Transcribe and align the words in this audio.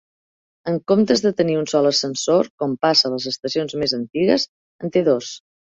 En 0.71 0.79
comptes 0.91 1.21
de 1.25 1.31
tenir 1.41 1.57
un 1.59 1.67
sol 1.75 1.89
ascensor, 1.89 2.49
com 2.63 2.75
passa 2.87 3.07
a 3.11 3.15
les 3.17 3.29
estacions 3.35 3.79
més 3.83 3.97
antigues, 3.99 4.51
en 4.85 4.95
té 4.97 5.09
dos. 5.13 5.33